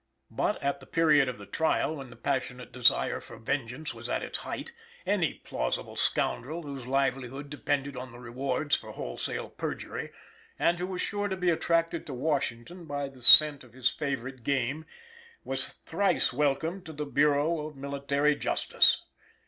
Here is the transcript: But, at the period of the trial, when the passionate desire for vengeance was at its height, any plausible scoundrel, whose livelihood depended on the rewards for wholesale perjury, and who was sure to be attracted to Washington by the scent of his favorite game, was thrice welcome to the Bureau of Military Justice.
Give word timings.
But, 0.31 0.59
at 0.63 0.79
the 0.79 0.87
period 0.87 1.29
of 1.29 1.37
the 1.37 1.45
trial, 1.45 1.95
when 1.97 2.09
the 2.09 2.15
passionate 2.15 2.71
desire 2.71 3.19
for 3.21 3.37
vengeance 3.37 3.93
was 3.93 4.09
at 4.09 4.23
its 4.23 4.39
height, 4.39 4.71
any 5.05 5.35
plausible 5.35 5.95
scoundrel, 5.95 6.63
whose 6.63 6.87
livelihood 6.87 7.51
depended 7.51 7.95
on 7.95 8.11
the 8.11 8.17
rewards 8.17 8.73
for 8.75 8.93
wholesale 8.93 9.47
perjury, 9.47 10.09
and 10.57 10.79
who 10.79 10.87
was 10.87 11.01
sure 11.03 11.27
to 11.27 11.37
be 11.37 11.51
attracted 11.51 12.07
to 12.07 12.15
Washington 12.15 12.85
by 12.85 13.09
the 13.09 13.21
scent 13.21 13.63
of 13.63 13.73
his 13.73 13.91
favorite 13.91 14.41
game, 14.43 14.85
was 15.43 15.73
thrice 15.85 16.33
welcome 16.33 16.81
to 16.81 16.93
the 16.93 17.05
Bureau 17.05 17.67
of 17.67 17.75
Military 17.75 18.35
Justice. 18.35 19.03